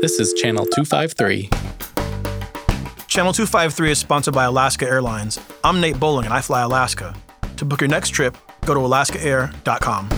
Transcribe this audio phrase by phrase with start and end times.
[0.00, 1.48] This is Channel 253.
[3.08, 5.40] Channel 253 is sponsored by Alaska Airlines.
[5.64, 7.16] I'm Nate Bowling and I fly Alaska.
[7.56, 10.08] To book your next trip, go to alaskaair.com.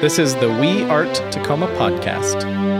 [0.00, 2.79] This is the We Art Tacoma podcast.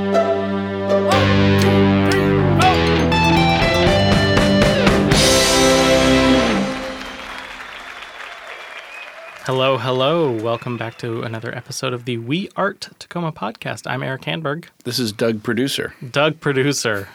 [9.52, 10.30] Hello, hello.
[10.30, 13.84] Welcome back to another episode of the We Art Tacoma podcast.
[13.84, 15.92] I'm Eric Hanberg, This is Doug, producer.
[16.08, 17.08] Doug, producer.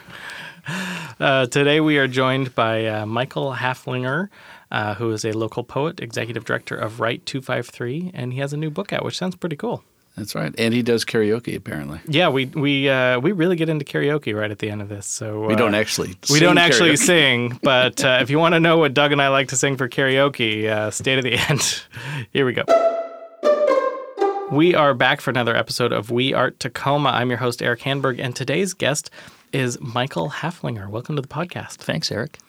[1.17, 4.27] Uh, today we are joined by uh, Michael Haeflinger,
[4.69, 8.57] uh, who is a local poet, executive director of Write 253, and he has a
[8.57, 9.85] new book out, which sounds pretty cool.
[10.17, 10.55] That's right.
[10.57, 11.99] And he does karaoke, apparently.
[12.07, 15.05] Yeah, we we uh, we really get into karaoke right at the end of this.
[15.07, 16.97] So We uh, don't actually we don't actually karaoke.
[17.05, 19.75] sing, but uh, if you want to know what Doug and I like to sing
[19.75, 21.81] for karaoke, uh, stay to the end.
[22.31, 22.63] Here we go.
[24.51, 27.09] We are back for another episode of We Art Tacoma.
[27.09, 29.09] I'm your host Eric Hanberg, and today's guest
[29.55, 30.89] is Michael Haeflinger.
[30.89, 31.75] Welcome to the podcast.
[31.77, 32.39] Thanks, Eric.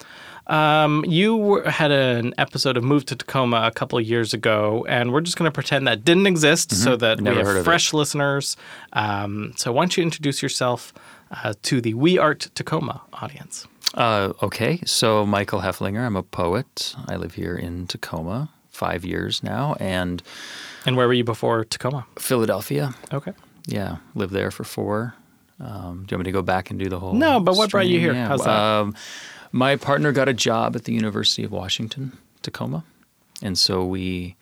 [0.48, 4.84] Um, you were- had an episode of Move to Tacoma a couple of years ago,
[4.88, 7.64] and we're just going to pretend that didn't exist so that we Never heard have
[7.64, 8.56] fresh listeners.
[8.92, 10.92] Um, so why don't you introduce yourself
[11.30, 13.66] uh, to the We Art Tacoma audience?
[13.94, 16.04] Uh, okay, so Michael Haeflinger.
[16.04, 16.94] I'm a poet.
[17.08, 20.22] I live here in Tacoma, five years now, and
[20.84, 22.04] And where were you before Tacoma?
[22.18, 22.94] Philadelphia.
[23.12, 23.32] Okay.
[23.66, 25.14] Yeah, lived there for four.
[25.58, 27.14] Um, do you want me to go back and do the whole?
[27.14, 28.12] No, but what brought you here?
[28.12, 28.50] Yeah, How's that?
[28.50, 28.94] Um,
[29.52, 32.84] my partner got a job at the University of Washington, Tacoma,
[33.42, 34.36] and so we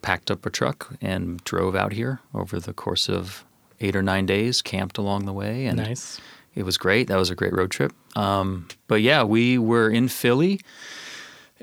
[0.00, 3.44] packed up a truck and drove out here over the course of
[3.80, 4.62] eight or nine days.
[4.62, 6.18] Camped along the way, and Nice.
[6.54, 7.08] it was great.
[7.08, 7.92] That was a great road trip.
[8.14, 10.60] Um, but yeah, we were in Philly,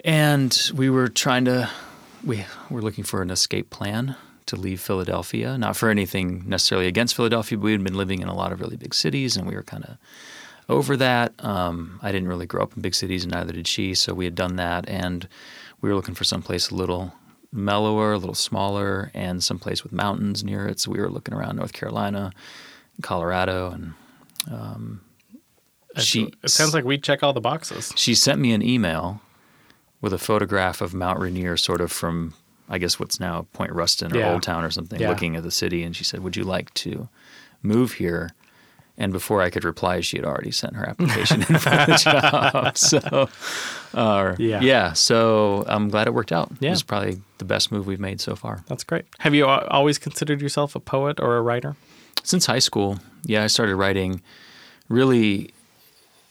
[0.06, 1.70] and we were trying to
[2.24, 4.16] we were looking for an escape plan
[4.48, 5.58] to leave Philadelphia.
[5.58, 8.60] Not for anything necessarily against Philadelphia, but we had been living in a lot of
[8.60, 9.98] really big cities, and we were kind of
[10.70, 11.34] over that.
[11.40, 13.94] Um, I didn't really grow up in big cities, and neither did she.
[13.94, 15.28] So we had done that, and
[15.82, 17.14] we were looking for someplace a little
[17.52, 20.80] mellower, a little smaller, and someplace with mountains near it.
[20.80, 22.32] So we were looking around North Carolina,
[23.02, 23.94] Colorado, and
[24.52, 25.02] um,
[25.98, 27.94] she it sounds like we check all the boxes.
[27.96, 29.22] she sent me an email
[30.02, 32.34] with a photograph of Mount Rainier, sort of from
[32.70, 34.32] I guess what's now Point Ruston or Yeah.
[34.34, 35.10] Old Town or something, Yeah.
[35.10, 37.10] looking at the city, and she said, "Would you like to
[37.62, 38.32] move here?"
[38.98, 42.78] And before I could reply, she had already sent her application in for the job.
[42.78, 43.28] So,
[43.96, 44.62] uh, Yeah.
[44.62, 44.94] yeah.
[44.94, 46.52] So I'm glad it worked out.
[46.60, 46.70] Yeah.
[46.70, 48.64] It was probably the best move we've made so far.
[48.68, 49.06] That's great.
[49.20, 51.76] Have you always considered yourself a poet or a writer?
[52.26, 54.22] since high school, yeah, I started writing
[54.88, 55.50] really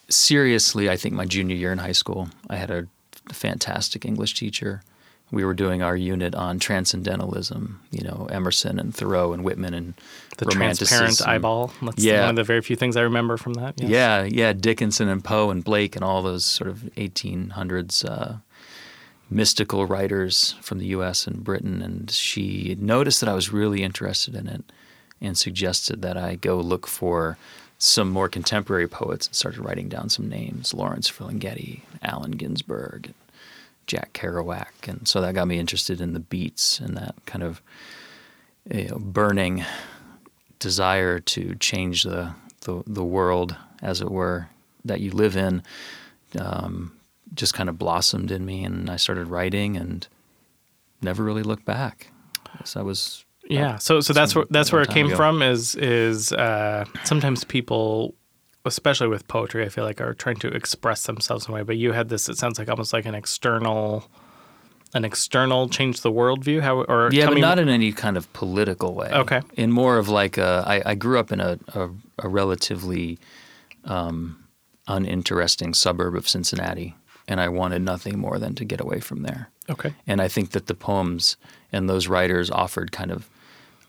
[0.09, 0.89] seriously.
[0.89, 2.87] I think my junior year in high school, I had a
[3.31, 4.81] fantastic English teacher.
[5.31, 9.93] We were doing our unit on transcendentalism, you know, Emerson and Thoreau and Whitman and
[10.37, 11.73] The transparent eyeball.
[11.81, 12.21] That's Yeah.
[12.21, 13.73] one of the very few things I remember from that.
[13.79, 13.89] yes.
[13.89, 18.37] Yeah, yeah, Dickinson and Poe and Blake and all those sort of 1800s uh,
[19.29, 21.25] mystical writers from the U.S.
[21.25, 21.81] and Britain.
[21.81, 24.63] And she noticed that I was really interested in it
[25.19, 27.37] and suggested that I go look for
[27.79, 33.13] some more contemporary poets and started writing down some names: Lawrence Ferlinghetti, Allen Ginsberg,
[33.87, 34.87] Jack Kerouac.
[34.87, 37.61] And so that got me interested in the beats and that kind of
[38.71, 39.65] you know, burning
[40.59, 44.47] desire to change the, the the world, as it were,
[44.85, 45.61] that you live in,
[46.39, 46.93] um,
[47.33, 50.07] just kind of blossomed in me, and I started writing and
[51.01, 52.11] never really looked back.
[52.63, 53.77] So I was Yeah.
[53.77, 55.15] So so that's where that's where it came ago.
[55.15, 55.41] from.
[55.41, 58.15] Is is uh, sometimes people,
[58.65, 61.63] especially with poetry, I feel like are trying to express themselves in a way.
[61.63, 62.29] But you had this.
[62.29, 64.09] It sounds like almost like an external,
[64.93, 66.61] an external change the world view.
[66.61, 69.09] How or yeah, but me- not in any kind of political way.
[69.11, 69.41] Okay.
[69.55, 73.19] In more of like a, I, I grew up in a, a, a relatively
[73.85, 74.43] um,
[74.87, 76.95] uninteresting suburb of Cincinnati,
[77.27, 79.49] and I wanted nothing more than to get away from there.
[79.69, 79.93] okay.
[80.07, 81.37] And I think that the poems
[81.71, 83.29] and those writers offered kind of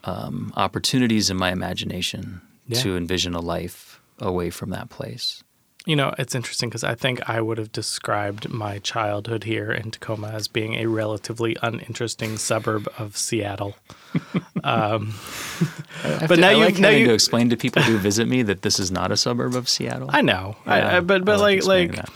[0.04, 2.80] um, opportunities in my imagination Yeah.
[2.82, 5.42] to envision a life away from that place.
[5.86, 9.90] You know, it's interesting because I think I would have described my childhood here in
[9.90, 13.76] Tacoma as being a relatively uninteresting suburb of Seattle.
[14.62, 18.62] But now I you- like now you- to explain to people who visit me that
[18.62, 20.08] this is not a suburb of Seattle.
[20.12, 22.08] I know, Yeah, I, but but I like like, that.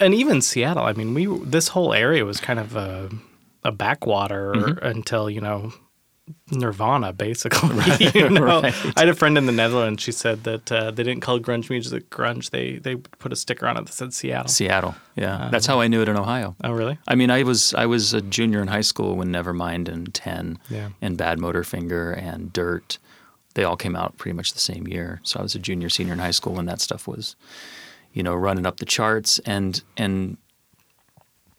[0.00, 0.84] and even Seattle.
[0.84, 3.10] I mean, we this whole area was kind of a
[3.64, 4.86] a backwater Mm-hmm.
[4.86, 5.72] until you know
[6.50, 8.10] Nirvana, basically.
[8.14, 8.42] you know?
[8.42, 8.74] Right.
[8.96, 10.02] I had a friend in the Netherlands.
[10.02, 12.50] She said that uh, they didn't call grunge music grunge.
[12.50, 14.48] They they put a sticker on it that said Seattle.
[14.48, 14.94] Seattle.
[15.16, 16.54] Yeah, that's how I knew it in Ohio.
[16.64, 16.98] oh, really?
[17.08, 20.58] I mean, I was I was a junior in high school when Nevermind and Ten
[20.70, 20.90] Yeah.
[21.02, 22.98] and Bad Motorfinger and Dirt,
[23.54, 25.20] they all came out pretty much the same year.
[25.24, 27.34] So I was a junior, senior in high school when that stuff was,
[28.12, 29.38] you know, running up the charts.
[29.40, 30.36] And and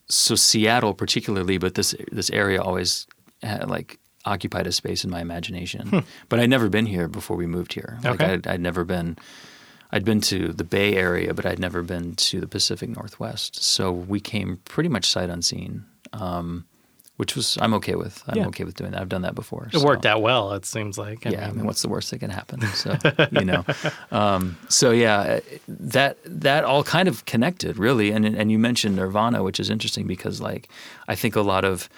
[0.08, 3.06] so Seattle particularly, but this this area always
[3.44, 4.00] had, like
[4.34, 6.04] occupied a space in my imagination.
[6.30, 7.98] But I'd never been here before we moved here.
[8.04, 8.34] Like Okay.
[8.34, 9.18] I'd, I'd never been.
[9.92, 13.64] I'd been to the Bay Area, but I'd never been to the Pacific Northwest.
[13.64, 15.84] So we came pretty much sight unseen,
[16.14, 16.66] um,
[17.18, 18.24] which was I'm okay with.
[18.28, 18.48] I'm Yeah.
[18.50, 19.02] okay with doing that.
[19.02, 19.68] I've done that before.
[19.74, 20.54] It worked out well.
[20.54, 21.26] It seems like.
[21.26, 22.60] I yeah, I mean, mean, what's the worst that can happen?
[22.84, 22.96] So
[23.32, 23.66] you know,
[24.12, 28.12] um, so yeah, that that all kind of connected really.
[28.12, 30.70] And and you mentioned Nirvana, which is interesting because like
[31.08, 31.90] I think a lot of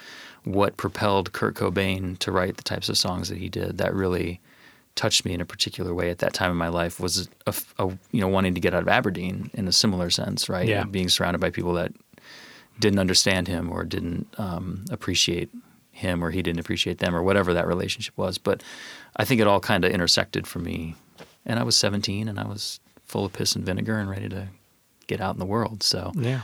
[0.44, 4.40] what propelled Kurt Cobain to write the types of songs that he did that really
[4.94, 7.86] touched me in a particular way at that time in my life was a, a,
[8.10, 10.68] you know wanting to get out of Aberdeen in a similar sense, right?
[10.68, 10.84] Yeah.
[10.84, 11.92] Being surrounded by people that
[12.78, 15.50] didn't understand him or didn't um, appreciate
[15.92, 18.38] him or he didn't appreciate them or whatever that relationship was.
[18.38, 18.62] But
[19.16, 20.96] I think it all kind of intersected for me.
[21.46, 24.48] And I was 17 and I was full of piss and vinegar and ready to
[25.06, 25.82] get out in the world.
[25.82, 26.40] So Yeah.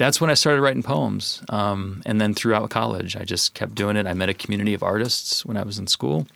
[0.00, 1.42] That's when I started writing poems.
[1.50, 4.06] Um, and then throughout college, I just kept doing it.
[4.06, 6.26] I met a community of artists when I was in school.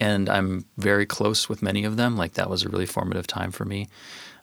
[0.00, 2.16] And I'm very close with many of them.
[2.16, 3.88] Like that was a really formative time for me.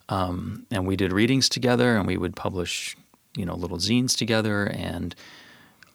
[0.09, 2.95] Um, and we did readings together and we would publish,
[3.35, 4.67] you know, little zines together.
[4.67, 5.15] And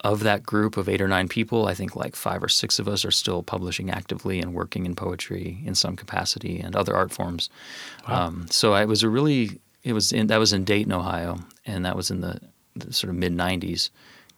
[0.00, 2.88] of that group of eight or nine people, I think like five or six of
[2.88, 7.12] us are still publishing actively and working in poetry in some capacity and other art
[7.12, 7.49] forms.
[8.06, 11.85] Um, so it was a really it was in that was in Dayton, Ohio, and
[11.87, 12.38] that was in the,
[12.76, 13.90] the sort of mid '90s.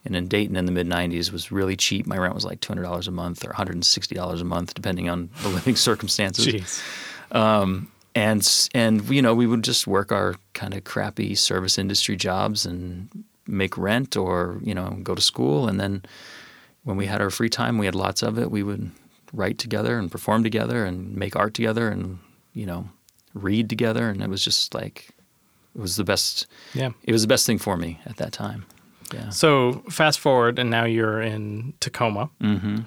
[0.05, 2.07] And in Dayton in the mid '90s was really cheap.
[2.07, 4.41] My rent was like two hundred dollars a month or one hundred and sixty dollars
[4.41, 7.37] a month, depending on the living circumstances Jeez.
[7.37, 12.17] Um, and and you know we would just work our kind of crappy service industry
[12.17, 13.09] jobs and
[13.47, 16.03] make rent or you know go to school and then
[16.85, 18.91] when we had our free time we had lots of it we would
[19.33, 22.19] write together and perform together and make art together and
[22.53, 22.89] you know
[23.35, 25.11] read together and it was just like
[25.75, 26.91] it was the best Yeah.
[27.05, 28.65] it was the best thing for me at that time
[29.15, 32.31] yeah So fast forward, and now you're in Tacoma.
[32.41, 32.79] mm-hmm.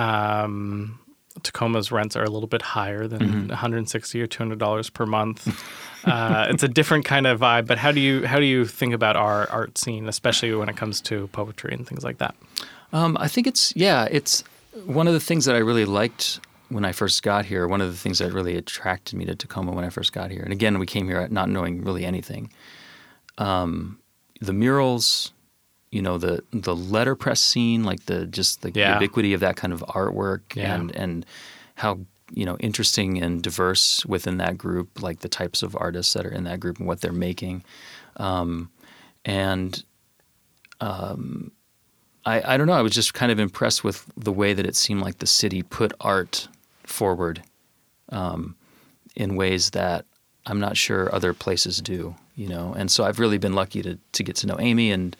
[0.00, 0.98] Um,
[1.42, 3.48] Tacoma's rents are a little bit higher than Mm-hmm.
[3.48, 5.46] 160 or 200 dollars per month.
[6.04, 7.66] uh, it's a different kind of vibe.
[7.66, 10.76] But how do you how do you think about our art scene, especially when it
[10.76, 12.34] comes to poetry and things like that?
[12.92, 14.44] Um, I think it's yeah, it's
[14.86, 17.66] one of the things that I really liked when I first got here.
[17.68, 20.42] One of the things that really attracted me to Tacoma when I first got here,
[20.42, 22.50] and again, we came here not knowing really anything.
[23.38, 23.98] Um,
[24.40, 25.32] the murals,
[25.90, 28.94] you know, the the letterpress scene, like the just the Yeah.
[28.94, 30.74] ubiquity of that kind of artwork, Yeah.
[30.74, 31.26] and and
[31.76, 32.00] how
[32.32, 36.30] you know interesting and diverse within that group, like the types of artists that are
[36.32, 37.62] in that group and what they're making,
[38.16, 38.70] um,
[39.24, 39.84] and
[42.28, 42.72] I, I don't know.
[42.72, 45.62] I was just kind of impressed with the way that it seemed like the city
[45.62, 46.48] put art
[46.86, 47.42] forward
[48.10, 48.56] um,
[49.14, 50.04] in ways that
[50.46, 52.14] I'm not sure other places do.
[52.36, 55.16] You know, and so I've really been lucky to to get to know Amy and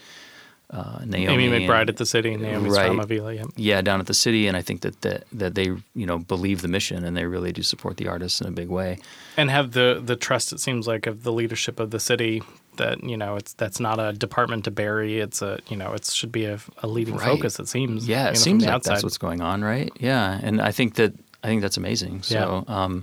[0.70, 1.44] uh, Naomi.
[1.46, 2.82] Amy McBride and- at the city, and Naomi Right.
[2.86, 3.32] Strom-Avila.
[3.34, 3.44] Yeah.
[3.56, 6.60] yeah, down at the city, and I think that, that that they you know believe
[6.60, 8.98] the mission and they really do support the artists in a big way.
[9.38, 12.42] and have the the trust it seems like of the leadership of the city
[12.76, 16.05] that you know it's that's not a department to bury it's a you know it
[16.05, 17.24] should be a, a leading Right.
[17.24, 18.93] focus it seems Yeah, you it know, seems like outside.
[18.96, 19.91] that's what's going on, right?
[19.98, 21.14] Yeah, and I think that
[21.46, 22.22] I think that's amazing.
[22.22, 23.03] So, um,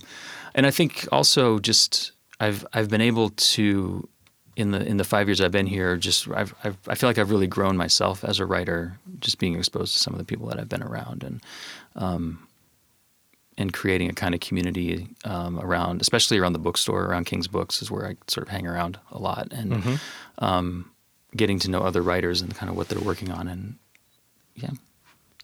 [0.54, 4.08] and I think also just I've I've been able to
[4.56, 7.18] in the in the five years I've been here, just I've, I've I feel like
[7.18, 10.48] I've really grown myself as a writer, just being exposed to some of the people
[10.48, 11.42] that I've been around and.
[11.96, 12.48] Um,
[13.56, 17.84] and creating a kind of community um, around, especially around the bookstore, around King's Books,
[17.84, 19.96] is where I sort of hang around a lot, and Mm-hmm.
[20.44, 20.90] um,
[21.38, 23.76] getting to know other writers and kind of what they're working on, and
[24.56, 24.72] yeah,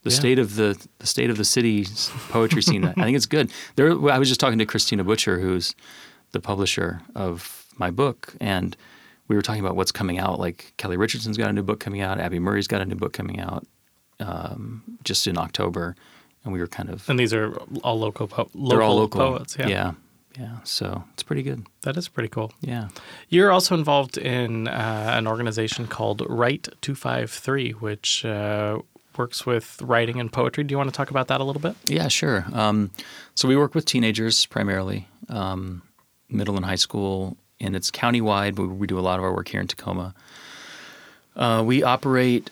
[0.03, 0.15] the Yeah.
[0.15, 2.85] state of the the state of the city's poetry scene.
[2.85, 3.51] I think it's good.
[3.75, 5.75] There, I was just talking to Christina Butcher, who's
[6.31, 8.75] the publisher of my book, and
[9.27, 10.39] we were talking about what's coming out.
[10.39, 12.19] Like Kelly Richardson's got a new book coming out.
[12.19, 13.65] Abby Murray's got a new book coming out
[14.19, 15.95] um, just in October,
[16.43, 17.53] and we were kind of and these are
[17.83, 19.67] all local po- local they're all local poets yeah.
[19.67, 19.91] yeah,
[20.39, 20.57] yeah.
[20.63, 21.65] So it's pretty good.
[21.81, 22.87] that is pretty cool Yeah.
[23.29, 28.79] you're also involved in uh, an organization called Write 253 which uh,
[29.17, 31.75] works with writing and poetry do you want to talk about that a little bit
[31.87, 32.45] Yeah, sure.
[32.53, 32.91] Um,
[33.35, 35.81] so we work with teenagers primarily, um,
[36.29, 38.55] middle and high school, and it's countywide.
[38.55, 40.13] But we do a lot of our work here in Tacoma.
[41.35, 42.49] Uh, we operate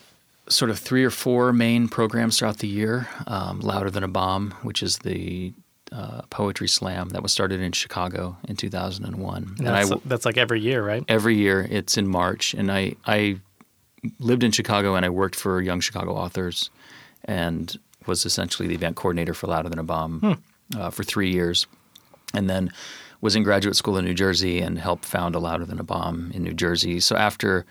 [0.49, 3.07] sort of three or four main programs throughout the year.
[3.27, 5.53] Um, Louder Than a Bomb, which is the
[5.91, 9.55] uh, poetry slam that was started in Chicago in 2001.
[9.57, 11.03] And that's, I, that's like every year, right?
[11.07, 13.39] every year it's in March, and I I
[14.19, 16.69] lived in Chicago and I worked for Young Chicago Authors,
[17.25, 20.41] and was essentially the event coordinator for Louder Than a Bomb
[20.77, 21.67] uh, for three years,
[22.33, 22.71] and then
[23.19, 26.31] was in graduate school in New Jersey and helped found a Louder Than a Bomb
[26.33, 26.99] in New Jersey.
[26.99, 27.65] So after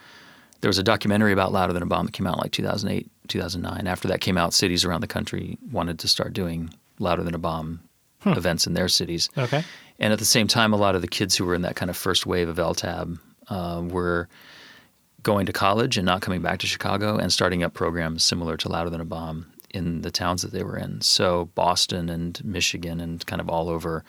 [0.60, 3.08] there was a documentary about Louder Than a Bomb that came out in like 2008,
[3.28, 3.86] 2009.
[3.86, 7.38] After that came out, cities around the country wanted to start doing Louder Than a
[7.38, 7.80] Bomb
[8.24, 9.28] events in their cities.
[9.36, 9.62] Okay.
[9.98, 11.90] And at the same time, a lot of the kids who were in that kind
[11.90, 13.18] of first wave of LTAB
[13.48, 14.28] uh, were
[15.26, 18.68] going to college and not coming back to Chicago and starting up programs similar to
[18.68, 21.00] Louder Than a Bomb in the towns that they were in.
[21.00, 24.04] So Boston and Michigan and kind of all over,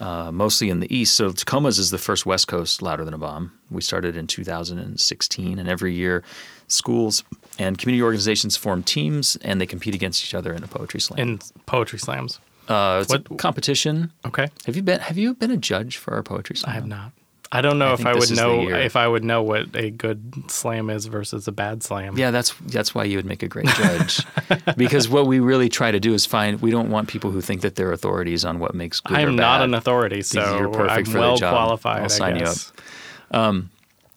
[0.00, 1.14] uh, mostly in the east.
[1.14, 3.52] So Tacoma's is the first West Coast Louder Than a Bomb.
[3.70, 6.24] We started in 2016, and every year,
[6.66, 7.22] schools
[7.56, 11.20] and community organizations form teams and they compete against each other in a poetry slam.
[11.20, 12.40] In poetry slams.
[12.68, 14.10] uh, it's what- a competition.
[14.26, 14.48] Okay.
[14.66, 16.70] Have you been Have you been a judge for our poetry slam?
[16.72, 17.12] I have not.
[17.54, 20.50] I don't know I if I would know if I would know what a good
[20.50, 22.16] slam is versus a bad slam.
[22.16, 24.24] Yeah, that's that's why you would make a great judge.
[24.78, 27.60] because what we really try to do is find we don't want people who think
[27.60, 30.70] that they're authorities on what makes good I or am not an authority, so you're
[30.70, 31.52] perfect I'm for the well job.
[31.52, 31.98] qualified.
[31.98, 32.72] I'll I sign you guess.
[33.32, 33.70] Um,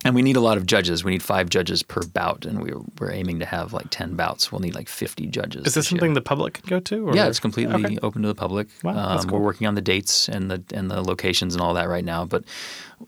[0.05, 1.03] And we need a lot of judges.
[1.03, 4.51] We need five judges per bout, and we're we're aiming to have like ten bouts.
[4.51, 5.65] We'll need like fifty judges.
[5.65, 5.97] Is this year.
[5.97, 7.09] something the public can go to?
[7.09, 7.15] Or?
[7.15, 7.97] Yeah, it's completely Okay.
[8.03, 8.67] open to the public.
[8.83, 9.39] Wow, that's um, cool.
[9.39, 12.23] We're working on the dates and the and the locations and all that right now.
[12.23, 12.43] But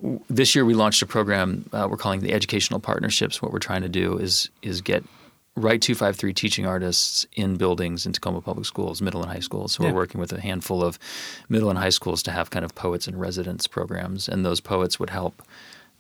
[0.02, 3.42] w- this year we launched a program uh, we're calling the Educational Partnerships.
[3.44, 5.04] What we're trying to do is is get
[5.56, 9.72] Write 253 teaching artists in buildings in Tacoma Public Schools, middle and high schools.
[9.74, 9.90] So Yeah.
[9.92, 10.98] we're working with a handful of
[11.50, 15.00] middle and high schools to have kind of poets in residence programs, and those poets
[15.00, 15.42] would help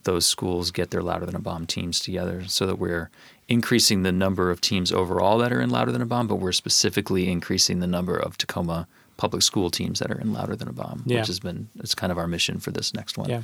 [0.08, 3.12] those schools get their Louder Than a Bomb teams together so that we're
[3.48, 6.52] increasing the number of teams overall that are in Louder Than a Bomb, but we're
[6.52, 8.88] specifically increasing the number of Tacoma
[9.18, 11.20] public school teams that are in Louder Than a Bomb, Yeah.
[11.20, 13.30] which has been it's kind of our mission for this next one.
[13.30, 13.42] Yeah,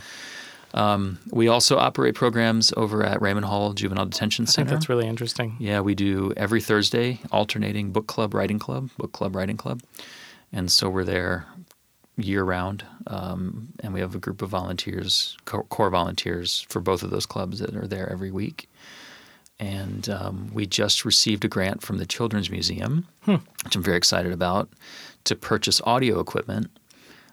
[0.73, 4.71] um, We also operate programs over at Remann Hall Juvenile Detention I think Center.
[4.71, 5.55] that's really interesting.
[5.59, 9.81] Yeah, we do every Thursday alternating book club, writing club, book club, writing club.
[10.51, 11.45] And so we're there
[12.17, 12.85] year round.
[13.07, 17.59] Um, and we have a group of volunteers, core volunteers for both of those clubs
[17.59, 18.69] that are there every week.
[19.59, 24.31] And um, we just received a grant from the Children's Museum, which I'm very excited
[24.31, 24.69] about,
[25.25, 26.69] to purchase audio equipment,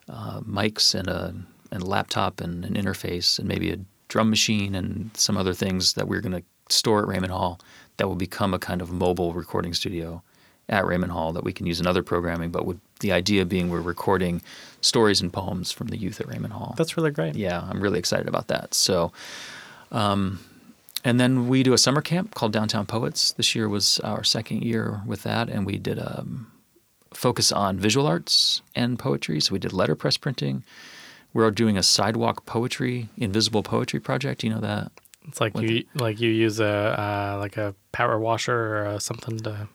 [0.09, 1.35] uh, mics and a,
[1.71, 5.95] and a laptop and an interface and maybe a drum machine and some other things
[5.95, 7.61] that we're going to store at Remann Hall
[7.97, 10.23] that will become a kind of mobile recording studio
[10.69, 13.71] at Remann Hall that we can use in other programming, but with the idea being
[13.71, 14.43] we're recording
[14.81, 16.75] stories and poems from the youth at Remann Hall.
[16.77, 17.35] That's really great.
[17.35, 18.75] Yeah, I'm really excited about that.
[18.75, 19.13] So,
[19.93, 20.39] um,
[21.05, 23.33] and then we do a summer camp called Downtown Poets.
[23.33, 26.27] This year was our second year with that, and we did a
[27.15, 29.41] focus on visual arts and poetry.
[29.41, 30.65] So we did letterpress printing.
[31.33, 34.43] We're doing a sidewalk poetry, invisible poetry project.
[34.43, 34.93] You know that?
[35.29, 39.39] It's like you like you use a uh, like a power washer or uh, something
[39.41, 39.69] to.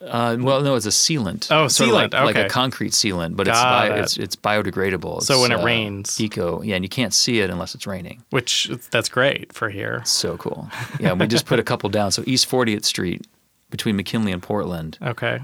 [0.00, 1.48] Uh, well, no, it's a sealant.
[1.50, 3.98] Oh, Sort of like, sealant, like a concrete sealant, but it's, bi- it.
[4.00, 5.22] it's it's biodegradable.
[5.22, 6.20] So when it uh, rains.
[6.20, 8.22] eco, yeah, and you can't see it unless it's raining.
[8.30, 10.02] Which that's great for here.
[10.04, 10.68] So cool.
[11.00, 12.10] Yeah, we just put a couple down.
[12.12, 13.26] So East 40th Street
[13.70, 14.98] between McKinley and Portland.
[15.02, 15.40] Okay.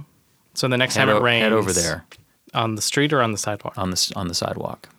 [0.55, 2.05] So the next Head, time it o- rains, head over there
[2.53, 3.73] on the street or on the sidewalk.
[3.79, 4.91] on the on the sidewalk,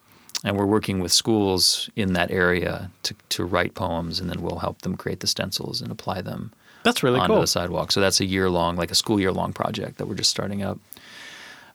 [0.43, 4.60] and we're working with schools in that area to to write poems, and then we'll
[4.60, 6.51] help them create the stencils and apply them
[6.83, 7.41] That's really onto cool.
[7.41, 7.91] the sidewalk.
[7.91, 10.61] So that's a year long, like a school year long project that we're just starting
[10.61, 10.79] up.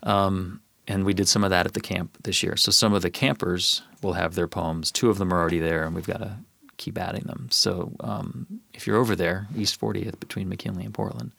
[0.03, 2.57] Um, and we did some of that at the camp this year.
[2.57, 4.91] So some of the campers will have their poems.
[4.91, 6.37] Two of them are already there, and we've got to
[6.79, 7.49] keep adding them.
[7.51, 11.33] So um, if you're over there, East 40th between McKinley and Portland,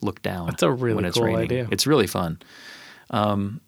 [0.00, 0.46] look down.
[0.46, 1.42] That's a really when it's cool raining.
[1.42, 1.68] idea.
[1.70, 2.38] It's really fun.
[3.10, 3.60] Um,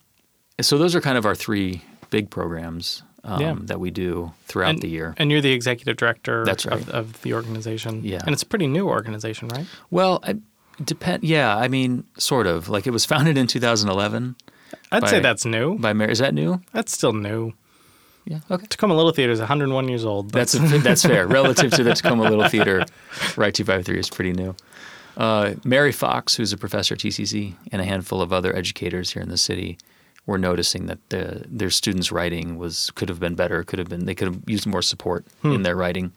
[0.61, 3.55] so those are kind of our three big programs um, Yeah.
[3.63, 5.15] that we do throughout and, the year.
[5.17, 6.89] And you're the executive director That's of, right.
[6.95, 8.03] of the organization.
[8.05, 8.21] Yeah.
[8.25, 9.67] And it's a pretty new organization, right?
[9.91, 10.37] Well, I,
[10.85, 11.25] depend.
[11.25, 12.69] Yeah, I mean, sort of.
[12.69, 14.37] Like it was founded in 2011
[14.93, 15.79] I'd say that's new.
[15.79, 16.13] by Mary.
[16.13, 16.61] Is that new?
[16.73, 17.53] That's still new.
[18.25, 18.41] Yeah.
[18.51, 18.67] Okay.
[18.67, 20.31] Tacoma Little Theater is 101 years old.
[20.33, 22.85] but- That's that's fair relative to the Tacoma Little Theater.
[23.37, 24.55] Right, two five three is pretty new.
[25.17, 29.23] Uh, Mary Fox, who's a professor at TCC, and a handful of other educators here
[29.23, 29.77] in the city,
[30.31, 33.63] were noticing that the, their students' writing was could have been better.
[33.65, 36.13] Could have been they could have used more support in their writing,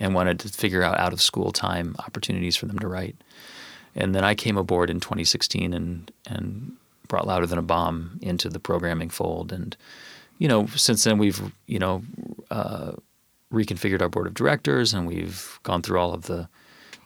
[0.00, 3.16] and wanted to figure out out of school time opportunities for them to write.
[3.94, 6.72] And then I came aboard in 2016 and and
[7.08, 9.52] brought Louder Than a Bomb into the programming fold.
[9.52, 9.76] And
[10.38, 12.02] you know, since then we've you know
[12.50, 12.92] uh,
[13.52, 16.48] reconfigured our board of directors and we've gone through all of the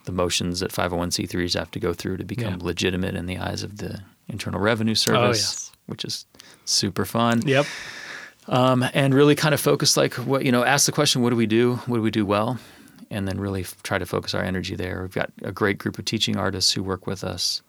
[0.05, 2.67] the motions that 501c3s have to go through to become Yeah.
[2.67, 5.72] legitimate in the eyes of the Internal Revenue Service, yes.
[5.87, 6.27] Which is
[6.65, 7.43] super fun.
[7.47, 7.67] Yep.
[8.49, 11.37] Um, and really kind of focus like what you know, ask the question, what do
[11.37, 11.77] we do?
[11.87, 12.59] What do we do well?
[13.11, 15.03] And then really f- try to focus our energy there.
[15.03, 17.63] We've got a great group of teaching artists who work with us,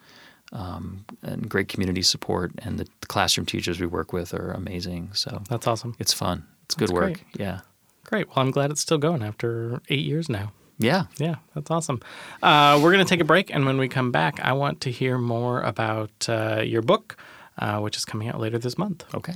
[0.51, 2.51] um, and great community support.
[2.59, 5.09] And the classroom teachers we work with are amazing.
[5.13, 5.95] So That's awesome.
[5.99, 6.45] it's fun.
[6.65, 7.13] It's good That's work.
[7.13, 7.23] great.
[7.39, 7.59] Yeah.
[8.05, 8.27] Great.
[8.29, 10.51] Well, I'm glad it's still going after eight years now.
[10.79, 11.03] Yeah.
[11.17, 12.01] Yeah, that's awesome.
[12.41, 14.91] Uh, we're going to take a break, and when we come back, I want to
[14.91, 17.15] hear more about uh, your book,
[17.57, 19.05] uh, which is coming out later this month.
[19.13, 19.33] Okay.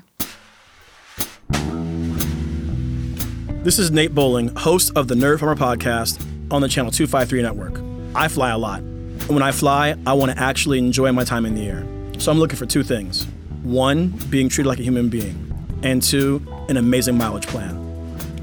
[3.63, 6.21] This is Nate Bowling, host of the Nerd Farmer podcast
[6.51, 7.81] on the Channel 253 network.
[8.15, 8.79] I fly a lot.
[8.79, 11.85] And when I fly, I want to actually enjoy my time in the air.
[12.17, 13.27] So I'm looking for two things
[13.63, 15.35] one, being treated like a human being,
[15.83, 17.75] and two, an amazing mileage plan.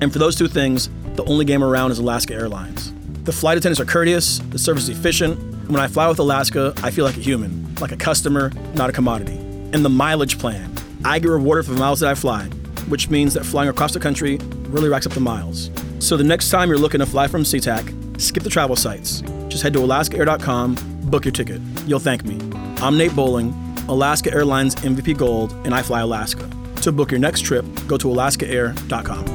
[0.02, 2.92] And for those two things, the only game around is Alaska Airlines.
[3.24, 5.38] The flight attendants are courteous, the service is efficient.
[5.38, 8.90] and When I fly with Alaska, I feel like a human, like a customer, not
[8.90, 9.43] a commodity.
[9.74, 10.72] And the mileage plan.
[11.04, 12.44] I get rewarded for the miles that I fly,
[12.88, 14.38] which means that flying across the country
[14.68, 15.70] really racks up the miles.
[15.98, 19.22] So the next time you're looking to fly from SeaTac, skip the travel sites.
[19.48, 20.76] Just head to alaskaair.com,
[21.10, 21.60] book your ticket.
[21.86, 22.38] You'll thank me.
[22.78, 23.52] I'm Nate Bowling,
[23.88, 26.48] Alaska Airlines MVP Gold, and I fly Alaska.
[26.82, 29.33] To book your next trip, go to alaskaair.com.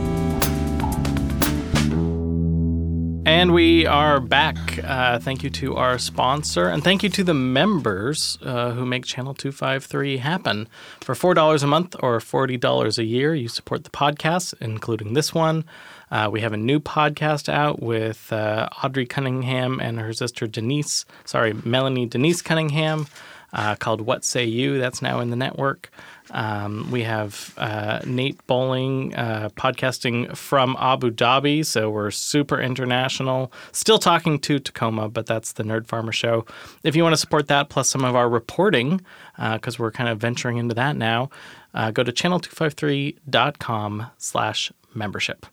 [3.29, 4.57] And we are back.
[4.83, 9.05] Uh, thank you to our sponsor, and thank you to the members uh, who make
[9.05, 10.67] Channel 253 happen.
[11.01, 15.63] For $4 a month or $40 a year, you support the podcast, including this one.
[16.09, 21.05] Uh, we have a new podcast out with uh, Audrey Cunningham and her sister Denise,
[21.23, 23.05] sorry, Melanie Denise Cunningham,
[23.53, 24.79] uh, called What Say You.
[24.79, 25.91] That's now in the network.
[26.31, 33.51] Um, we have uh, Nate Bowling uh, podcasting from Abu Dhabi, so we're super international.
[33.71, 36.45] Still talking to Tacoma, but that's the Nerd Farmer Show.
[36.83, 39.01] If you want to support that, plus some of our reporting,
[39.37, 41.29] because we're kind of venturing into that now,
[41.73, 45.45] uh, go to channel253.com slash membership.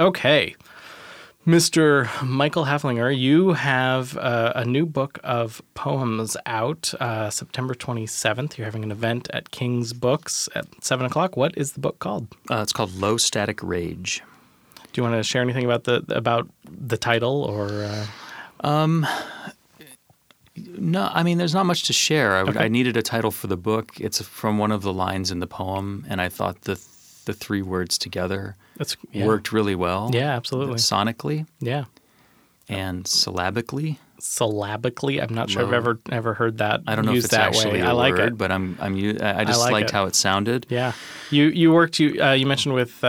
[0.00, 0.54] Okay.
[1.48, 2.06] Mr.
[2.22, 8.58] Michael Haeflinger, you have uh, a new book of poems out uh, September 27th.
[8.58, 11.38] You're having an event at King's Books at 7 o'clock.
[11.38, 12.28] What is the book called?
[12.50, 14.22] Uh, it's called Low Static Rage.
[14.92, 17.84] Do you want to share anything about the about the title or?
[17.84, 18.06] Uh,
[20.56, 22.36] No, I mean, there's not much to share.
[22.36, 22.64] I, would, Okay.
[22.66, 23.98] I needed a title for the book.
[24.00, 26.76] It's from one of the lines in the poem, and I thought the
[27.28, 29.26] the three words together That's yeah.
[29.26, 30.10] worked really well.
[30.12, 30.78] Yeah, absolutely.
[30.78, 31.84] Sonically Yeah,
[32.68, 33.98] and syllabically.
[34.20, 35.20] syllabically.
[35.22, 36.80] I'm not sure I've ever ever heard that.
[36.88, 37.86] I don't know used if it's that actually way.
[37.86, 38.38] a I like word, it.
[38.38, 39.94] but I'm I'm I I just like liked it.
[39.96, 40.66] how it sounded.
[40.68, 40.92] Yeah,
[41.30, 43.08] you you worked you uh, you mentioned with uh,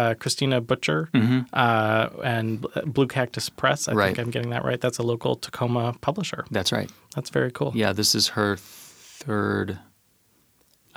[0.00, 1.10] uh, Christina Butcher
[1.52, 3.86] uh, and Blue Cactus Press.
[3.88, 3.98] I Mm-hmm.
[3.98, 4.16] Right.
[4.16, 4.80] think I'm getting that right.
[4.80, 6.44] That's a local Tacoma publisher.
[6.50, 6.90] That's right.
[7.14, 7.72] That's very cool.
[7.74, 9.78] Yeah, this is her third.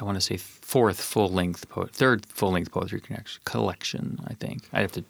[0.03, 3.01] I want to say fourth full length po- third full length poetry
[3.45, 4.19] collection.
[4.27, 5.03] I think I have to.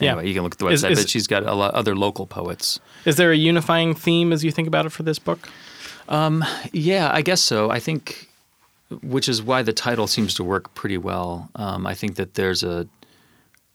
[0.00, 0.20] Yeah.
[0.20, 2.80] You can look at the website, is- but she's got a lot other local poets.
[3.04, 5.48] Is there a unifying theme as you think about it for this book?
[6.72, 7.70] Yeah, I guess so.
[7.70, 8.28] I think,
[9.02, 11.48] which is why the title seems to work pretty well.
[11.54, 12.88] Um, I think that there's a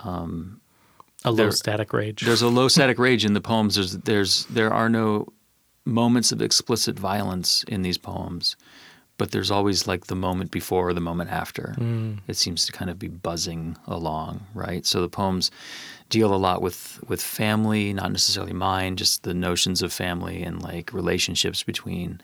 [0.04, 2.22] A low There- static rage.
[2.26, 3.76] there's a low static rage in the poems.
[3.76, 5.28] There's there's there are no
[5.86, 8.56] moments of explicit violence in these poems,
[9.18, 11.76] but there's always like the moment before or the moment after.
[12.28, 14.86] It seems to kind of be buzzing along, right?
[14.86, 15.52] So the poems
[16.10, 20.62] deal a lot with with family, not necessarily mine, just the notions of family and
[20.62, 22.22] like relationships between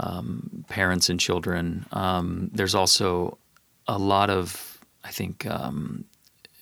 [0.00, 1.86] um, parents and children.
[1.92, 3.38] Um, there's also
[3.86, 6.04] a lot of, I think, um,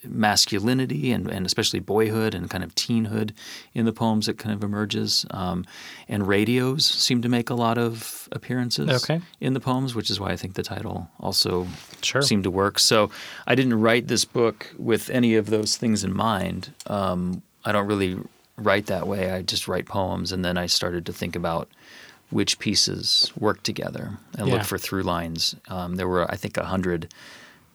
[0.08, 3.32] masculinity and, and especially boyhood and kind of teenhood
[3.74, 5.24] in the poems that kind of emerges.
[5.30, 5.64] Um,
[6.08, 9.20] and radios seem to make a lot of appearances Okay.
[9.40, 11.66] in the poems, which is why I think the title also
[12.02, 12.22] Sure.
[12.22, 12.78] seemed to work.
[12.78, 13.10] So
[13.46, 16.72] I didn't write this book with any of those things in mind.
[16.86, 18.18] Um, I don't really
[18.56, 19.30] write that way.
[19.30, 21.68] I just write poems, and then I started to think about
[22.30, 24.54] which pieces work together and Yeah.
[24.54, 25.54] look for through lines.
[25.68, 27.12] Um, there were, I think, a hundred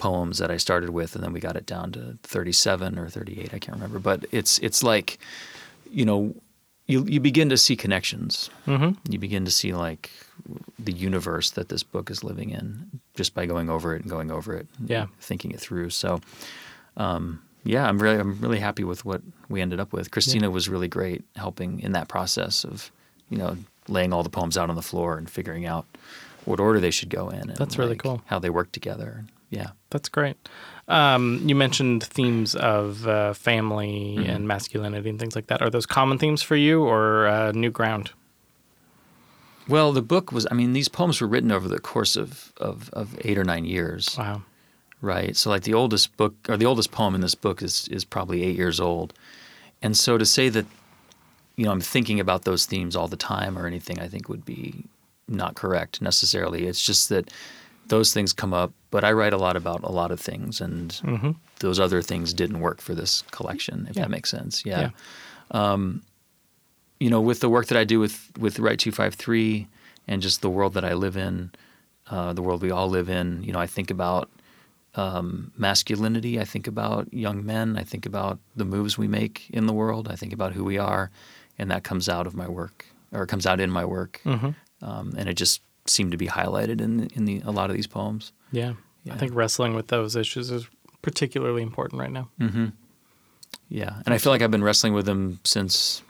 [0.01, 3.53] poems that I started with, and then we got it down to 37 or 38.
[3.53, 5.19] I can't remember, but it's it's like,
[5.91, 6.33] you know,
[6.87, 8.49] you you begin to see connections.
[8.65, 8.91] Mm-hmm.
[9.11, 10.09] You begin to see like
[10.79, 14.31] the universe that this book is living in just by going over it and going
[14.31, 15.05] over it, and Yeah.
[15.19, 15.91] thinking it through.
[15.91, 16.19] So,
[16.97, 20.09] um, yeah, I'm really I'm really happy with what we ended up with.
[20.09, 22.91] Christina was really great helping in that process of,
[23.29, 23.55] you know,
[23.87, 25.85] laying all the poems out on the floor and figuring out
[26.45, 27.49] what order they should go in.
[27.49, 28.21] And That's really like, cool.
[28.25, 29.25] How they work together.
[29.51, 29.71] Yeah.
[29.91, 30.37] That's great.
[30.87, 34.29] Um, you mentioned themes of uh, family Mm-hmm.
[34.29, 35.61] and masculinity and things like that.
[35.61, 38.11] Are those common themes for you or uh, new ground?
[39.67, 42.89] Well, the book was, I mean, these poems were written over the course of, of,
[42.93, 44.41] of eight or nine years, Wow.
[45.01, 45.35] right?
[45.37, 48.43] So, like, the oldest book, or the oldest poem in this book is, is probably
[48.43, 49.13] eight years old.
[49.81, 50.65] And so to say that,
[51.55, 54.45] you know, I'm thinking about those themes all the time or anything, I think would
[54.45, 54.85] be
[55.27, 56.65] not correct necessarily.
[56.65, 57.29] It's just that
[57.87, 61.39] those things come up, but I write a lot about a lot of things, and
[61.59, 64.03] those other things didn't work for this collection, if Yeah.
[64.03, 64.63] that makes sense.
[64.65, 64.91] Yeah.
[65.53, 65.87] Yeah.
[66.99, 69.67] you know, with the work that I do with with Write Two Five Three,
[70.07, 71.51] and just the world that I live in,
[72.09, 73.43] uh, the world we all live in.
[73.43, 74.29] You know, I think about
[74.95, 76.39] um, masculinity.
[76.39, 77.77] I think about young men.
[77.77, 80.07] I think about the moves we make in the world.
[80.09, 81.09] I think about who we are,
[81.57, 85.27] and that comes out of my work, or comes out in my work, um, and
[85.29, 88.31] it just seemed to be highlighted in in the, a lot of these poems.
[88.51, 88.73] Yeah.
[89.09, 90.67] I think wrestling with those issues is
[91.01, 92.29] particularly important right now.
[93.69, 96.01] Yeah, and I feel like I've been wrestling with them since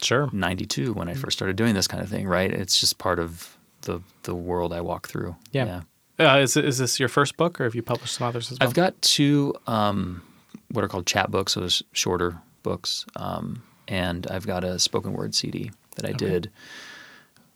[0.00, 0.28] Sure.
[0.32, 2.26] '92 when I first started doing this kind of thing.
[2.26, 2.50] Right?
[2.50, 5.36] It's just part of the the world I walk through.
[5.52, 5.82] Yeah.
[6.18, 8.68] Uh, is, is this your first book or have you published some others as well?
[8.68, 10.22] I've got two um,
[10.70, 15.12] what are called chat books, so those shorter books, um, and I've got a spoken
[15.12, 16.50] word CD that I did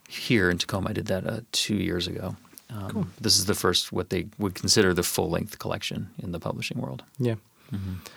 [0.09, 0.91] here in Tacoma.
[0.91, 2.35] I did that uh, two years ago.
[2.71, 6.41] Um, This is the first what they would consider the full length collection in the
[6.41, 7.05] publishing world.
[7.19, 7.37] Yeah.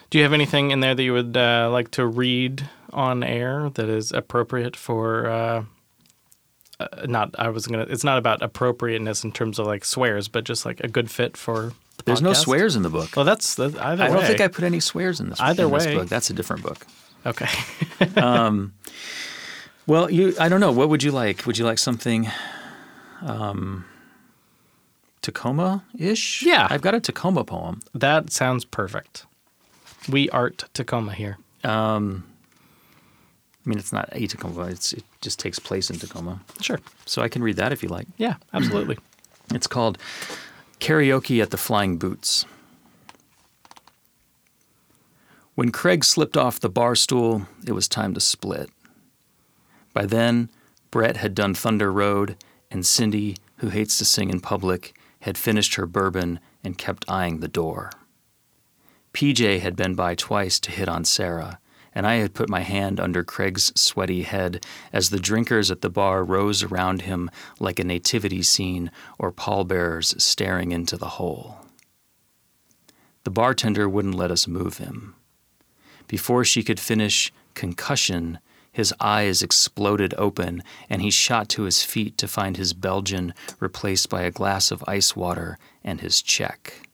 [0.10, 3.70] Do you have anything in there that you would uh, like to read on air
[3.72, 5.28] that is appropriate for?
[5.28, 5.64] Uh,
[6.80, 7.86] uh, not, I was gonna.
[7.90, 11.36] It's not about appropriateness in terms of like swears, but just like a good fit
[11.36, 11.74] for.
[11.98, 13.14] The There's no swears in the book.
[13.18, 14.16] Well, that's that, either I way.
[14.16, 15.40] don't think I put any swears in this.
[15.42, 15.96] Either in this way.
[15.96, 16.08] book.
[16.08, 16.88] That's a different book.
[17.26, 17.50] Okay.
[19.88, 20.72] Well, you, I don't know.
[20.72, 21.46] What would you like?
[21.46, 22.30] Would you like something,
[23.22, 23.86] um,
[25.22, 26.44] Tacoma ish?
[26.44, 26.68] Yeah.
[26.70, 27.82] I've got a Tacoma poem.
[27.94, 29.26] that sounds perfect.
[30.10, 31.38] We art Tacoma here.
[31.64, 32.24] Um,
[33.66, 34.64] I mean, it's not a Tacoma.
[34.66, 36.42] It's, it just takes place in Tacoma.
[36.62, 36.80] Sure.
[37.06, 38.08] So I can read that if you like.
[38.18, 38.36] Yeah.
[38.54, 38.98] Absolutely.
[39.54, 39.98] It's called
[40.80, 42.46] Karaoke at the Flying Boots.
[45.56, 48.70] When Craig slipped off the bar stool, it was time to split.
[49.94, 50.50] By then,
[50.90, 52.38] Brett had done Thunder Road,
[52.70, 57.40] and Cindy, who hates to sing in public, had finished her bourbon and kept eyeing
[57.40, 57.92] the door.
[59.14, 61.60] PJ had been by twice to hit on Sarah,
[61.94, 65.90] and I had put my hand under Craig's sweaty head as the drinkers at the
[65.90, 71.58] bar rose around him like a nativity scene or pallbearers staring into the hole.
[73.24, 75.16] The bartender wouldn't let us move him.
[76.08, 78.40] Before she could finish concussion,
[78.72, 84.10] his eyes exploded open and he shot to his feet to find his Belgian replaced
[84.10, 86.91] by a glass of ice water and his check.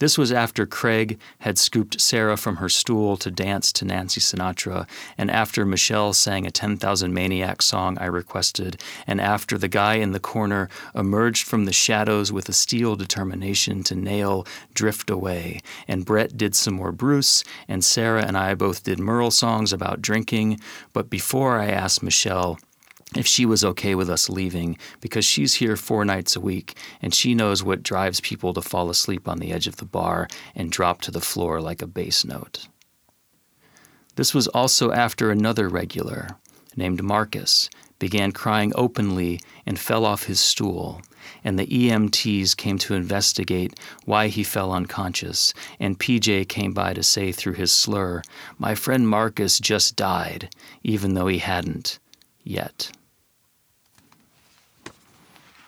[0.00, 4.86] This was after Craig had scooped Sarah from her stool to dance to Nancy Sinatra,
[5.16, 10.12] and after Michelle sang a 10,000 Maniac song I requested, and after the guy in
[10.12, 16.04] the corner emerged from the shadows with a steel determination to nail Drift Away, and
[16.04, 20.60] Brett did some more Bruce, and Sarah and I both did Merle songs about drinking,
[20.92, 22.58] but before I asked Michelle,
[23.16, 27.14] if she was okay with us leaving because she's here four nights a week and
[27.14, 30.70] she knows what drives people to fall asleep on the edge of the bar and
[30.70, 32.68] drop to the floor like a bass note.
[34.16, 36.30] This was also after another regular,
[36.76, 41.00] named Marcus, began crying openly and fell off his stool,
[41.44, 47.02] and the EMTs came to investigate why he fell unconscious, and PJ came by to
[47.02, 48.22] say through his slur,
[48.58, 50.50] My friend Marcus just died,
[50.82, 51.98] even though he hadn't
[52.42, 52.90] yet.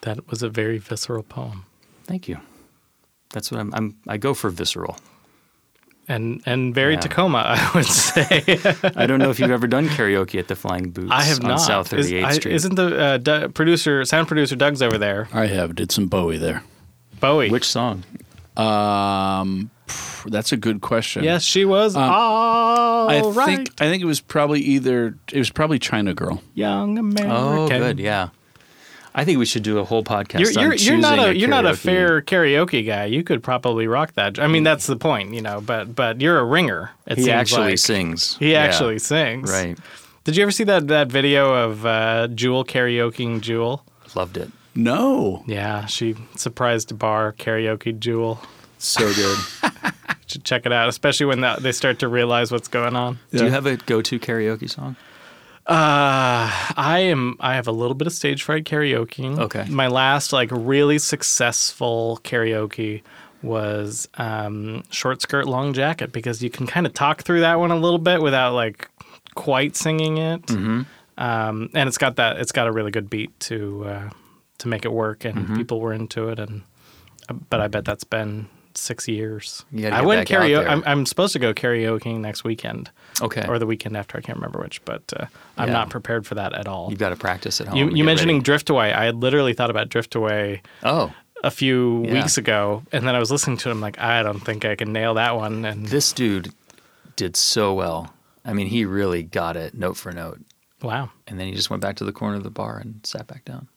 [0.02, 1.64] That was a very visceral poem.
[2.04, 2.38] Thank you.
[3.32, 4.96] That's what I'm, I'm I go for visceral.
[6.08, 7.00] And and very Yeah.
[7.00, 8.42] Tacoma, I would say.
[8.96, 11.48] I don't know if you've ever done karaoke at the Flying Boots I have on
[11.50, 11.60] not.
[11.60, 12.54] South Is- 38th I- Street.
[12.54, 15.28] Isn't the uh, du- producer, sound producer Doug's over there?
[15.32, 16.64] I have did some Bowie there.
[17.20, 17.50] Bowie.
[17.50, 18.02] Which song?
[18.56, 19.70] Um,
[20.26, 21.22] that's a good question.
[21.22, 23.56] Yes, she was all I right.
[23.56, 26.42] think I think it was probably either it was probably China Girl.
[26.54, 27.30] Young American.
[27.30, 27.98] Oh, good.
[28.00, 28.30] Yeah.
[29.14, 31.38] I think we should do a whole podcast You're, on you're, you're not choosing a
[31.38, 33.07] you're not a fair karaoke guy.
[33.07, 34.38] You could probably rock that.
[34.38, 35.61] I mean, that's the point, you know.
[35.61, 36.90] But but you're a ringer.
[37.07, 37.79] It He seems actually like.
[37.79, 38.37] sings.
[38.38, 38.61] He Yeah.
[38.61, 39.51] actually sings.
[39.51, 39.77] Right.
[40.25, 43.85] Did you ever see that that video of uh, Jewel karaokeing Jewel?
[44.14, 44.51] Loved it.
[44.75, 48.40] No, Yeah, she surprised bar karaoke Jewel.
[48.79, 49.38] So good.
[50.27, 53.18] Should check it out, especially when that, they start to realize what's going on.
[53.33, 54.94] Do you have a go-to karaoke song?
[55.66, 57.37] Uh, I am.
[57.40, 59.38] I have a little bit of stage fright karaoke.
[59.38, 59.66] Okay.
[59.68, 63.03] My last like really successful karaoke
[63.42, 67.70] was um, short skirt, long jacket because you can kind of talk through that one
[67.70, 68.88] a little bit without like
[69.35, 70.42] quite singing it.
[70.46, 70.83] Mm-hmm.
[71.18, 72.38] Um, and it's got that.
[72.38, 74.11] It's got a really good beat to uh,
[74.59, 75.57] to make it work, and Mm-hmm.
[75.57, 76.38] people were into it.
[76.38, 76.62] And
[77.49, 79.64] but I bet that's been six years.
[79.74, 80.66] I went karaoke.
[80.68, 83.46] I'm, I'm supposed to go karaoke next weekend Okay.
[83.48, 84.16] or the weekend after.
[84.18, 85.74] I can't remember which, but uh, I'm Yeah.
[85.74, 86.88] not prepared for that at all.
[86.90, 87.76] You've got to practice at home.
[87.78, 88.44] You, you mentioning ready.
[88.44, 88.92] Drift Away.
[88.92, 92.12] I had literally thought about Drift Away Oh, a few Yeah.
[92.12, 94.92] weeks ago, and then I was listening to him like, I don't think I can
[94.92, 95.64] nail that one.
[95.64, 96.52] And this dude
[97.16, 98.12] did so well.
[98.44, 100.40] I mean, he really got it note for note.
[100.83, 103.26] wow, And then he just went back to the corner of the bar and sat
[103.26, 103.68] back down.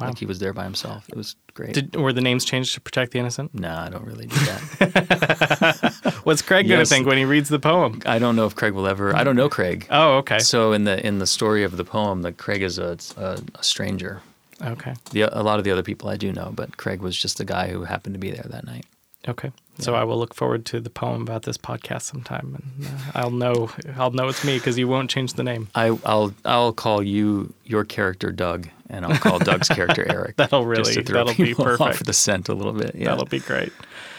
[0.00, 0.08] Wow.
[0.08, 1.08] Like he was there by himself.
[1.08, 1.74] It was great.
[1.74, 3.52] did were the names changed to protect the innocent?
[3.54, 6.20] no, I don't really do that.
[6.24, 8.00] What's Craig gonna think when he reads the poem?
[8.06, 9.14] I don't know if Craig will ever.
[9.14, 9.86] I don't know Craig.
[9.90, 12.96] Oh, okay, So in the in the story of the poem, that Craig is a,
[13.16, 14.22] a, a stranger.
[14.62, 17.38] okay, The, a lot of the other people I do know, but Craig was just
[17.38, 18.86] the guy who happened to be there that night.
[19.26, 19.52] okay.
[19.80, 23.30] So I will look forward to the poem about this podcast sometime, and uh, I'll
[23.30, 25.68] know I'll know it's me because you won't change the name.
[25.72, 30.36] I, I'll I'll call you your character Doug, and I'll call Doug's character Eric.
[30.36, 31.80] That'll really that'll be perfect.
[31.80, 32.94] off the scent a little bit.
[32.94, 33.08] Yeah.
[33.10, 33.72] That'll be great.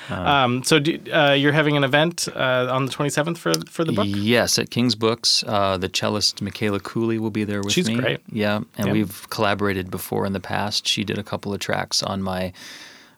[0.10, 3.92] Um, so do, uh, you're having an event uh, on the 27th for for the
[3.92, 4.08] book.
[4.10, 7.96] Yes, at King's Books, uh, the cellist Michaela Cooley will be there with She's me.
[7.98, 8.20] great.
[8.32, 8.92] Yeah, and Yeah.
[8.94, 10.88] we've collaborated before in the past.
[10.88, 12.54] She did a couple of tracks on my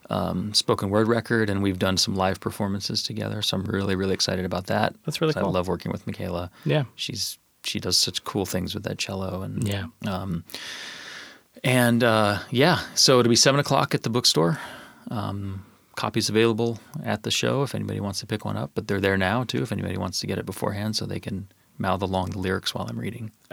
[0.09, 3.41] um, spoken word record, and we've done some live performances together.
[3.41, 4.93] So I'm really, really excited about that.
[5.05, 5.45] That's really cool.
[5.45, 6.51] I love working with Michaela.
[6.65, 6.83] Yeah.
[6.95, 9.85] she's she does such cool things with that cello, and Yeah.
[10.07, 10.43] um,
[11.63, 14.59] and uh, yeah, so it'll be seven o'clock at the bookstore.
[15.09, 19.01] Um, copies available at the show if anybody wants to pick one up, but they're
[19.01, 21.47] there now too if anybody wants to get it beforehand so they can
[21.77, 23.31] mouth along the lyrics while I'm reading.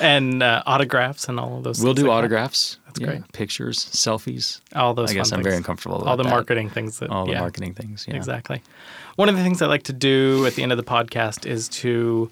[0.00, 1.82] and uh, autographs and all of those.
[1.82, 2.12] We'll do like that.
[2.12, 2.78] autographs.
[2.86, 3.32] That's great.
[3.32, 4.60] Pictures, selfies.
[4.74, 5.10] All those.
[5.10, 5.60] I guess I'm very things.
[5.60, 6.28] uncomfortable All the that.
[6.30, 7.10] marketing things that.
[7.10, 8.06] All the yeah, marketing things.
[8.08, 8.16] Yeah.
[8.16, 8.62] Exactly.
[9.16, 11.68] One of the things I like to do at the end of the podcast is
[11.70, 12.30] to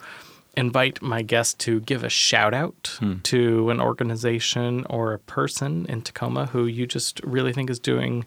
[0.56, 3.18] invite my guest to give a shout out Hmm.
[3.24, 8.26] to an organization or a person in Tacoma who you just really think is doing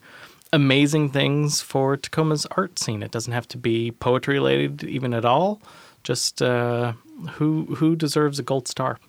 [0.52, 3.04] amazing things for Tacoma's art scene.
[3.04, 5.62] It doesn't have to be poetry related even at all.
[6.04, 6.94] Just uh,
[7.34, 9.00] who who deserves a gold star?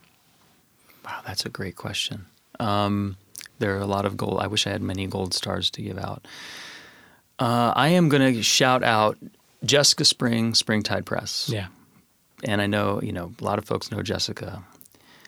[1.05, 2.27] Wow, that's a great question.
[2.59, 3.17] Um,
[3.59, 4.41] there are a lot of gold.
[4.41, 6.27] I wish I had many gold stars to give out.
[7.39, 9.19] Uh, I am going to shout out
[9.65, 11.49] Jessica Spring, Springtide Press.
[11.53, 11.67] Yeah.
[12.47, 14.63] And I know you know a lot of folks know Jessica.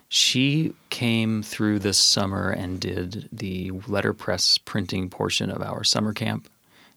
[0.08, 6.48] She came through this summer and did the letterpress printing portion of our summer camp,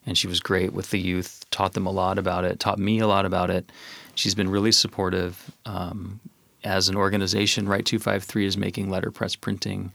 [0.05, 1.43] and she was great with the youth.
[1.51, 2.59] Taught them a lot about it.
[2.61, 3.69] Taught me a lot about it.
[4.15, 5.51] She's been really supportive.
[5.65, 6.21] Um,
[6.63, 9.91] as an organization, Write Two Five Three is making letterpress printing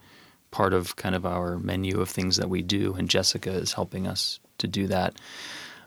[0.51, 4.07] part of kind of our menu of things that we do, and Jessica is helping
[4.07, 5.15] us to do that.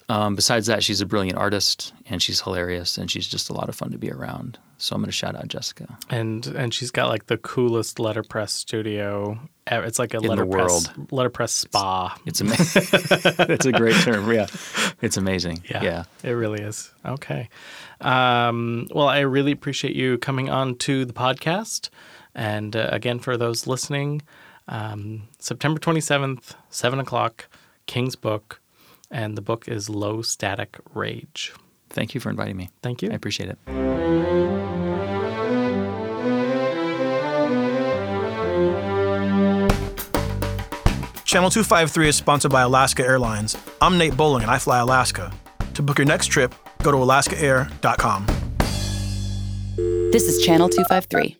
[0.10, 3.70] Um, besides that, she's a brilliant artist and she's hilarious and she's just a lot
[3.70, 4.58] of fun to be around.
[4.80, 5.98] So I'm going to shout out Jessica.
[6.10, 9.38] and and she's got like the coolest letterpress studio.
[9.68, 12.18] It's like a the letterpress letterpress spa.
[12.26, 12.84] It's amazing.
[13.50, 14.32] It's a great term.
[14.32, 14.48] Yeah,
[15.02, 15.64] it's amazing.
[15.70, 16.04] Yeah, yeah.
[16.24, 16.92] it really is.
[17.06, 17.50] Okay.
[18.02, 21.90] Um, well, I really appreciate you coming on to the podcast,
[22.34, 24.22] and uh, again for those listening,
[24.70, 27.48] um, September twenty seventh, seven o'clock,
[27.86, 28.62] King's Book,
[29.12, 31.54] and the book is Low Static Rage.
[31.90, 32.70] Thank you for inviting me.
[32.82, 33.10] Thank you.
[33.12, 33.58] I appreciate it.
[41.26, 43.56] Channel 253 is sponsored by Alaska Airlines.
[43.82, 45.32] I'm Nate Bowling and I fly Alaska.
[45.76, 48.26] To book your next trip, go to alaskaair.com.
[50.12, 51.39] This is Channel 253.